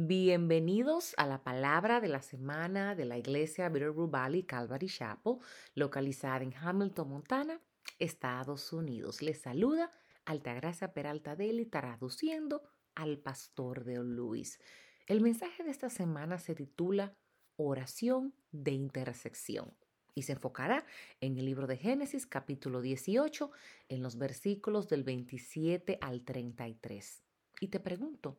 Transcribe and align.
Bienvenidos 0.00 1.12
a 1.16 1.26
la 1.26 1.42
palabra 1.42 2.00
de 2.00 2.06
la 2.06 2.22
semana 2.22 2.94
de 2.94 3.04
la 3.04 3.18
iglesia 3.18 3.68
Bitterroot 3.68 4.08
Valley 4.08 4.44
Calvary 4.44 4.86
Chapel, 4.86 5.38
localizada 5.74 6.44
en 6.44 6.54
Hamilton, 6.54 7.08
Montana, 7.08 7.60
Estados 7.98 8.72
Unidos. 8.72 9.22
Les 9.22 9.40
saluda 9.40 9.90
Altagracia 10.24 10.92
Peralta 10.92 11.34
Deli, 11.34 11.66
traduciendo 11.66 12.62
al 12.94 13.18
pastor 13.18 13.82
de 13.82 13.96
Luis. 13.96 14.60
El 15.08 15.20
mensaje 15.20 15.64
de 15.64 15.72
esta 15.72 15.90
semana 15.90 16.38
se 16.38 16.54
titula 16.54 17.16
Oración 17.56 18.36
de 18.52 18.70
intersección 18.70 19.74
y 20.14 20.22
se 20.22 20.34
enfocará 20.34 20.86
en 21.20 21.38
el 21.38 21.46
libro 21.46 21.66
de 21.66 21.76
Génesis 21.76 22.24
capítulo 22.24 22.82
18 22.82 23.50
en 23.88 24.04
los 24.04 24.16
versículos 24.16 24.88
del 24.88 25.02
27 25.02 25.98
al 26.00 26.22
33. 26.22 27.24
Y 27.60 27.66
te 27.66 27.80
pregunto, 27.80 28.38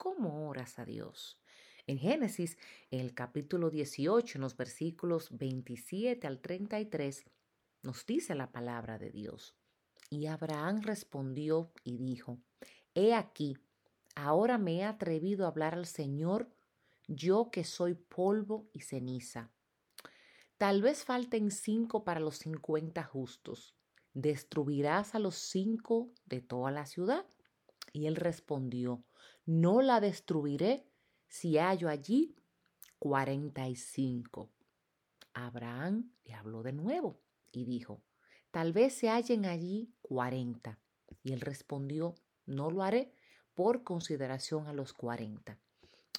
¿cómo 0.00 0.48
oras 0.48 0.78
a 0.78 0.86
Dios? 0.86 1.38
En 1.86 1.98
Génesis, 1.98 2.56
en 2.90 3.00
el 3.00 3.12
capítulo 3.12 3.68
18, 3.68 4.38
en 4.38 4.40
los 4.40 4.56
versículos 4.56 5.36
27 5.36 6.26
al 6.26 6.40
33, 6.40 7.26
nos 7.82 8.06
dice 8.06 8.34
la 8.34 8.50
palabra 8.50 8.98
de 8.98 9.10
Dios. 9.10 9.54
Y 10.08 10.24
Abraham 10.24 10.80
respondió 10.80 11.70
y 11.84 11.98
dijo, 11.98 12.38
He 12.94 13.12
aquí, 13.12 13.58
ahora 14.14 14.56
me 14.56 14.78
he 14.78 14.84
atrevido 14.84 15.44
a 15.44 15.48
hablar 15.48 15.74
al 15.74 15.84
Señor, 15.84 16.48
yo 17.06 17.50
que 17.50 17.64
soy 17.64 17.92
polvo 17.92 18.70
y 18.72 18.80
ceniza. 18.80 19.50
Tal 20.56 20.80
vez 20.80 21.04
falten 21.04 21.50
cinco 21.50 22.04
para 22.04 22.20
los 22.20 22.38
cincuenta 22.38 23.04
justos. 23.04 23.74
¿Destruirás 24.14 25.14
a 25.14 25.18
los 25.18 25.34
cinco 25.34 26.10
de 26.24 26.40
toda 26.40 26.70
la 26.70 26.86
ciudad? 26.86 27.26
Y 27.92 28.06
él 28.06 28.16
respondió, 28.16 29.04
no 29.50 29.82
la 29.82 29.98
destruiré 29.98 30.86
si 31.26 31.58
hallo 31.58 31.88
allí 31.88 32.36
cuarenta 33.00 33.68
y 33.68 33.74
cinco. 33.74 34.48
Abraham 35.34 36.12
le 36.24 36.34
habló 36.34 36.62
de 36.62 36.72
nuevo 36.72 37.20
y 37.50 37.64
dijo, 37.64 38.00
tal 38.52 38.72
vez 38.72 38.94
se 38.94 39.08
hallen 39.08 39.46
allí 39.46 39.92
cuarenta. 40.02 40.78
Y 41.24 41.32
él 41.32 41.40
respondió, 41.40 42.14
no 42.46 42.70
lo 42.70 42.84
haré 42.84 43.12
por 43.54 43.82
consideración 43.82 44.68
a 44.68 44.72
los 44.72 44.92
cuarenta. 44.92 45.58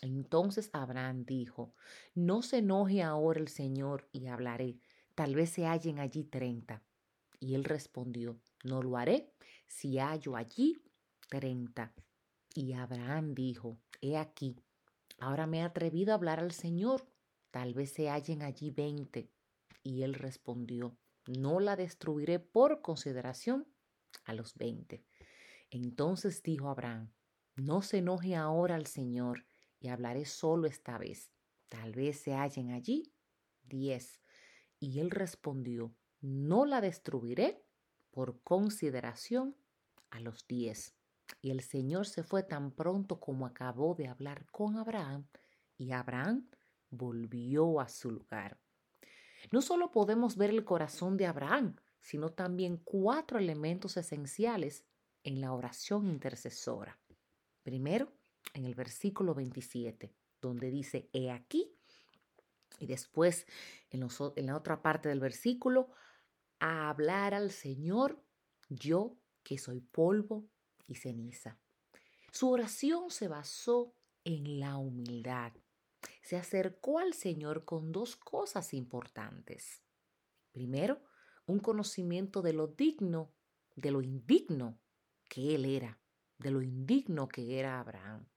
Entonces 0.02 0.70
Abraham 0.74 1.24
dijo, 1.24 1.74
no 2.14 2.42
se 2.42 2.58
enoje 2.58 3.02
ahora 3.02 3.40
el 3.40 3.48
Señor 3.48 4.10
y 4.12 4.28
hablaré, 4.28 4.78
tal 5.16 5.36
vez 5.36 5.52
se 5.52 5.66
hallen 5.66 6.00
allí 6.00 6.26
treinta. 6.26 6.84
Y 7.40 7.56
él 7.56 7.64
respondió, 7.64 8.42
no 8.66 8.84
lo 8.84 8.98
haré 8.98 9.32
si 9.68 10.00
hallo 10.00 10.36
allí 10.36 10.84
treinta. 11.30 11.94
Y 12.54 12.74
Abraham 12.74 13.34
dijo, 13.34 13.78
he 14.02 14.18
aquí, 14.18 14.56
ahora 15.20 15.48
me 15.48 15.60
he 15.60 15.62
atrevido 15.62 16.12
a 16.12 16.16
hablar 16.16 16.40
al 16.40 16.52
Señor, 16.52 17.08
tal 17.50 17.74
vez 17.74 17.92
se 17.92 18.10
hallen 18.10 18.42
allí 18.42 18.72
veinte. 18.72 19.30
Y 19.84 20.04
él 20.04 20.14
respondió, 20.14 20.98
no 21.28 21.60
la 21.60 21.76
destruiré 21.76 22.40
por 22.40 22.82
consideración 22.82 23.68
a 24.26 24.34
los 24.34 24.56
veinte. 24.56 25.04
Entonces 25.70 26.44
dijo 26.44 26.70
Abraham, 26.70 27.12
no 27.56 27.82
se 27.82 28.00
enoje 28.00 28.36
ahora 28.36 28.76
al 28.76 28.86
Señor 28.86 29.46
y 29.80 29.88
hablaré 29.88 30.26
solo 30.26 30.68
esta 30.68 30.98
vez. 30.98 31.32
Tal 31.70 31.94
vez 31.94 32.20
se 32.20 32.34
hallen 32.34 32.72
allí 32.72 33.14
diez. 33.64 34.22
Y 34.80 35.00
él 35.00 35.10
respondió, 35.12 35.96
no 36.20 36.66
la 36.66 36.82
destruiré 36.82 37.64
por 38.12 38.42
consideración 38.42 39.56
a 40.10 40.20
los 40.20 40.46
diez. 40.48 40.96
Y 41.42 41.52
el 41.52 41.62
Señor 41.62 42.08
se 42.08 42.24
fue 42.24 42.44
tan 42.44 42.72
pronto 42.72 43.20
como 43.20 43.46
acabó 43.46 43.96
de 43.96 44.08
hablar 44.08 44.46
con 44.52 44.78
Abraham, 44.78 45.28
y 45.78 45.92
Abraham 45.92 46.48
volvió 46.90 47.80
a 47.80 47.88
su 47.88 48.12
lugar. 48.12 48.60
No 49.52 49.62
solo 49.62 49.92
podemos 49.92 50.38
ver 50.38 50.52
el 50.52 50.64
corazón 50.64 51.18
de 51.18 51.26
Abraham, 51.26 51.76
sino 52.00 52.30
también 52.30 52.78
cuatro 52.78 53.40
elementos 53.40 53.98
esenciales 53.98 54.86
en 55.24 55.42
la 55.42 55.54
oración 55.54 56.08
intercesora. 56.08 57.00
Primero, 57.64 58.12
en 58.54 58.66
el 58.66 58.76
versículo 58.76 59.34
27, 59.34 60.14
donde 60.42 60.70
dice, 60.72 61.10
he 61.14 61.32
aquí, 61.32 61.72
y 62.80 62.88
después 62.88 63.46
en, 63.92 64.08
la 64.48 64.58
otra 64.58 64.82
parte 64.82 65.10
del 65.10 65.20
versículo, 65.20 65.90
a 66.60 66.90
hablar 66.90 67.34
al 67.34 67.52
Señor, 67.52 68.24
yo 68.70 69.18
que 69.44 69.58
soy 69.58 69.82
polvo 69.82 70.50
y 70.88 70.96
ceniza. 70.96 71.60
Su 72.32 72.50
oración 72.50 73.12
se 73.12 73.28
basó 73.28 73.94
en 74.24 74.60
la 74.60 74.78
humildad. 74.78 75.54
Se 76.22 76.38
acercó 76.38 77.00
al 77.00 77.14
Señor 77.14 77.66
con 77.66 77.92
dos 77.92 78.16
cosas 78.16 78.74
importantes. 78.74 79.82
Primero, 80.52 81.02
un 81.46 81.60
conocimiento 81.60 82.42
de 82.42 82.54
lo 82.54 82.68
digno, 82.68 83.34
de 83.76 83.92
lo 83.92 84.02
indigno 84.02 84.80
que 85.30 85.56
él 85.56 85.66
era, 85.66 86.00
de 86.38 86.52
lo 86.52 86.62
indigno 86.62 87.28
que 87.28 87.60
era 87.60 87.80
Abraham. 87.80 88.28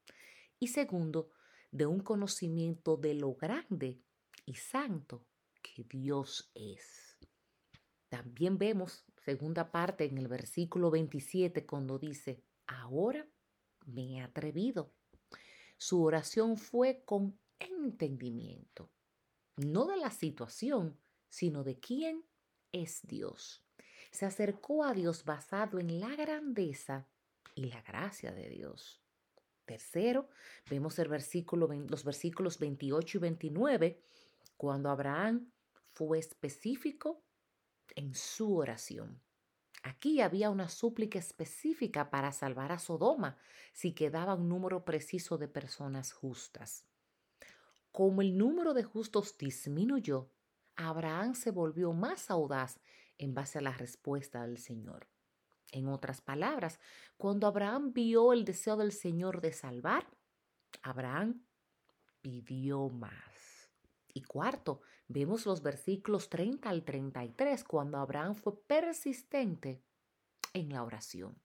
Y 0.58 0.68
segundo, 0.68 1.30
de 1.70 1.86
un 1.86 2.00
conocimiento 2.00 2.96
de 2.96 3.14
lo 3.14 3.34
grande 3.34 4.00
y 4.46 4.54
santo 4.54 5.26
que 5.62 5.84
Dios 5.84 6.50
es. 6.54 7.16
También 8.08 8.58
vemos, 8.58 9.04
segunda 9.24 9.70
parte 9.70 10.04
en 10.04 10.18
el 10.18 10.28
versículo 10.28 10.90
27, 10.90 11.64
cuando 11.64 11.98
dice, 11.98 12.42
ahora 12.66 13.26
me 13.86 14.18
he 14.18 14.20
atrevido. 14.20 14.92
Su 15.78 16.02
oración 16.02 16.56
fue 16.56 17.02
con 17.04 17.38
entendimiento, 17.58 18.90
no 19.56 19.86
de 19.86 19.96
la 19.96 20.10
situación, 20.10 20.98
sino 21.28 21.64
de 21.64 21.80
quién 21.80 22.24
es 22.70 23.00
Dios. 23.02 23.64
Se 24.10 24.26
acercó 24.26 24.84
a 24.84 24.92
Dios 24.92 25.24
basado 25.24 25.78
en 25.78 26.00
la 26.00 26.14
grandeza 26.14 27.08
y 27.54 27.64
la 27.64 27.80
gracia 27.82 28.32
de 28.32 28.50
Dios. 28.50 29.02
Tercero, 29.64 30.28
vemos 30.68 30.98
el 30.98 31.08
versículo, 31.08 31.66
los 31.66 32.04
versículos 32.04 32.58
28 32.58 33.18
y 33.18 33.20
29, 33.20 34.02
cuando 34.56 34.90
Abraham 34.90 35.50
fue 35.94 36.18
específico 36.18 37.24
en 37.96 38.14
su 38.14 38.56
oración. 38.56 39.20
Aquí 39.82 40.20
había 40.20 40.50
una 40.50 40.68
súplica 40.68 41.18
específica 41.18 42.10
para 42.10 42.32
salvar 42.32 42.72
a 42.72 42.78
Sodoma 42.78 43.36
si 43.72 43.92
quedaba 43.92 44.34
un 44.34 44.48
número 44.48 44.84
preciso 44.84 45.36
de 45.36 45.48
personas 45.48 46.12
justas. 46.12 46.84
Como 47.92 48.22
el 48.22 48.36
número 48.36 48.72
de 48.72 48.82
justos 48.82 49.36
disminuyó, 49.36 50.30
Abraham 50.76 51.34
se 51.34 51.50
volvió 51.50 51.92
más 51.92 52.30
audaz 52.30 52.80
en 53.18 53.34
base 53.34 53.58
a 53.58 53.62
la 53.62 53.72
respuesta 53.72 54.46
del 54.46 54.58
Señor. 54.58 55.06
En 55.70 55.88
otras 55.88 56.20
palabras, 56.20 56.80
cuando 57.16 57.46
Abraham 57.46 57.92
vio 57.92 58.32
el 58.32 58.44
deseo 58.44 58.76
del 58.76 58.92
Señor 58.92 59.40
de 59.40 59.52
salvar, 59.52 60.06
Abraham 60.82 61.44
pidió 62.20 62.88
más. 62.88 63.33
Y 64.14 64.22
cuarto, 64.22 64.80
vemos 65.08 65.44
los 65.44 65.60
versículos 65.60 66.30
30 66.30 66.70
al 66.70 66.84
33, 66.84 67.64
cuando 67.64 67.98
Abraham 67.98 68.36
fue 68.36 68.56
persistente 68.62 69.82
en 70.52 70.72
la 70.72 70.84
oración. 70.84 71.36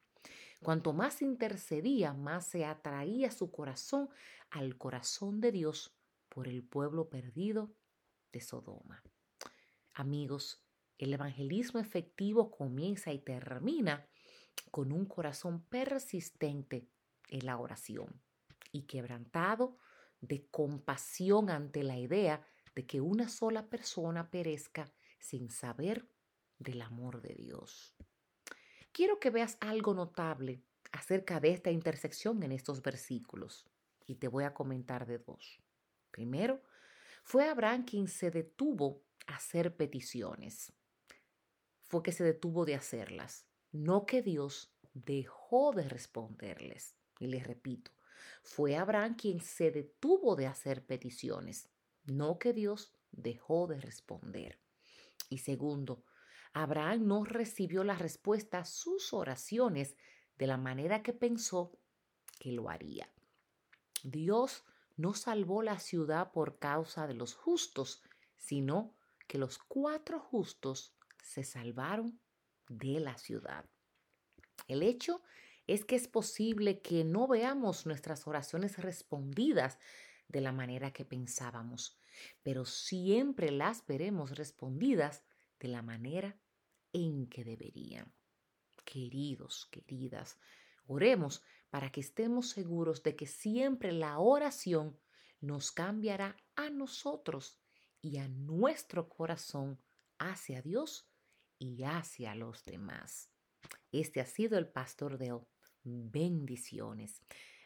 Cuanto 0.62 0.94
más 0.94 1.22
intercedía, 1.22 2.14
más 2.14 2.46
se 2.46 2.66
atraía 2.66 3.32
su 3.32 3.52
corazón 3.52 4.10
al 4.52 4.78
corazón 4.78 5.42
de 5.42 5.52
Dios 5.52 5.96
por 6.30 6.48
el 6.48 6.64
pueblo 6.64 7.10
perdido 7.10 7.74
de 8.32 8.42
Sodoma. 8.42 9.02
Amigos, 9.96 10.64
el 11.00 11.14
evangelismo 11.14 11.80
efectivo 11.80 12.52
comienza 12.52 13.12
y 13.12 13.20
termina 13.20 14.08
con 14.70 14.92
un 14.92 15.06
corazón 15.06 15.64
persistente 15.64 16.88
en 17.30 17.46
la 17.46 17.58
oración 17.58 18.22
y 18.72 18.84
quebrantado 18.84 19.78
de 20.22 20.46
compasión 20.52 21.50
ante 21.50 21.84
la 21.84 21.98
idea 21.98 22.46
de 22.80 22.86
que 22.86 23.02
una 23.02 23.28
sola 23.28 23.68
persona 23.68 24.32
perezca 24.32 24.90
sin 25.20 25.50
saber 25.50 26.08
del 26.60 26.82
amor 26.82 27.22
de 27.22 27.36
Dios. 27.36 27.94
Quiero 28.94 29.20
que 29.20 29.32
veas 29.32 29.58
algo 29.60 29.94
notable 29.94 30.64
acerca 30.94 31.42
de 31.42 31.52
esta 31.52 31.72
intersección 31.72 32.42
en 32.42 32.54
estos 32.54 32.82
versículos 32.82 33.68
y 34.06 34.16
te 34.16 34.30
voy 34.30 34.46
a 34.46 34.54
comentar 34.54 35.06
de 35.06 35.18
dos. 35.18 35.62
Primero, 36.10 36.64
fue 37.22 37.50
Abraham 37.50 37.84
quien 37.84 38.08
se 38.08 38.32
detuvo 38.32 39.04
a 39.28 39.36
hacer 39.36 39.76
peticiones. 39.76 40.72
Fue 41.84 42.02
que 42.02 42.14
se 42.14 42.24
detuvo 42.24 42.64
de 42.64 42.76
hacerlas 42.76 43.46
no 43.74 44.06
que 44.06 44.22
Dios 44.22 44.74
dejó 44.94 45.74
de 45.74 45.84
responderles. 45.84 46.96
Y 47.20 47.28
les 47.28 47.46
repito, 47.46 47.92
fue 48.42 48.78
Abraham 48.78 49.18
quien 49.18 49.42
se 49.42 49.70
detuvo 49.70 50.38
de 50.38 50.48
hacer 50.48 50.86
peticiones, 50.86 51.68
no 52.10 52.40
que 52.40 52.54
Dios 52.54 52.94
dejó 53.12 53.68
de 53.68 53.80
responder. 53.80 54.60
Y 55.30 55.40
segundo, 55.40 56.04
Abraham 56.54 57.08
no 57.08 57.24
recibió 57.24 57.84
la 57.84 57.96
respuesta 57.96 58.60
a 58.60 58.66
sus 58.66 59.14
oraciones 59.14 59.96
de 60.38 60.48
la 60.48 60.58
manera 60.58 61.04
que 61.04 61.14
pensó 61.14 61.78
que 62.40 62.52
lo 62.52 62.70
haría. 62.70 63.10
Dios 64.04 64.64
no 64.96 65.14
salvó 65.14 65.62
la 65.62 65.80
ciudad 65.80 66.32
por 66.32 66.60
causa 66.60 67.08
de 67.08 67.14
los 67.14 67.36
justos, 67.36 68.02
sino 68.38 68.96
que 69.28 69.38
los 69.38 69.58
cuatro 69.60 70.20
justos 70.20 70.96
se 71.22 71.44
salvaron 71.44 72.20
de 72.68 73.00
la 73.00 73.18
ciudad. 73.18 73.66
El 74.68 74.84
hecho 74.84 75.22
es 75.68 75.86
que 75.86 75.96
es 75.96 76.08
posible 76.08 76.82
que 76.82 77.04
no 77.04 77.28
veamos 77.28 77.86
nuestras 77.86 78.28
oraciones 78.28 78.78
respondidas 78.78 79.78
de 80.28 80.42
la 80.42 80.52
manera 80.52 80.92
que 80.92 81.06
pensábamos, 81.06 81.99
pero 82.44 82.66
siempre 82.66 83.52
las 83.52 83.86
veremos 83.86 84.38
respondidas 84.38 85.24
de 85.60 85.68
la 85.68 85.82
manera 85.82 86.40
en 86.94 87.28
que 87.28 87.44
deberían. 87.44 88.14
Queridos, 88.86 89.68
queridas, 89.72 90.40
oremos 90.88 91.44
para 91.70 91.92
que 91.92 92.02
estemos 92.02 92.50
seguros 92.50 93.04
de 93.04 93.16
que 93.16 93.28
siempre 93.28 93.92
la 93.92 94.20
oración 94.20 95.00
nos 95.42 95.72
cambiará 95.72 96.36
a 96.56 96.70
nosotros 96.70 97.60
y 98.02 98.18
a 98.18 98.28
nuestro 98.28 99.10
corazón 99.10 99.80
hacia 100.18 100.62
Dios 100.62 101.10
y 101.58 101.84
hacia 101.84 102.36
los 102.36 102.66
demás. 102.66 103.30
Este 103.92 104.22
ha 104.22 104.26
sido 104.26 104.58
el 104.58 104.68
pastor 104.68 105.18
de 105.18 105.34
hoy. 105.34 105.46
Bendiciones. 105.84 107.22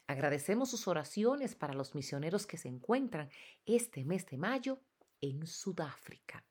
Agradecemos 0.07 0.69
sus 0.69 0.88
oraciones 0.88 1.55
para 1.55 1.73
los 1.73 1.95
misioneros 1.95 2.45
que 2.45 2.57
se 2.57 2.67
encuentran 2.67 3.29
este 3.65 4.03
mes 4.03 4.25
de 4.25 4.38
mayo 4.38 4.81
en 5.21 5.47
Sudáfrica. 5.47 6.44